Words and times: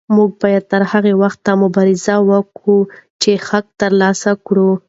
موږ 0.15 0.29
به 0.39 0.49
تر 0.71 0.81
هغه 0.91 1.11
وخته 1.23 1.49
مبارزه 1.63 2.15
کوو 2.57 2.89
چې 3.21 3.31
حق 3.47 3.65
ترلاسه 3.81 4.31
کړو. 4.47 4.69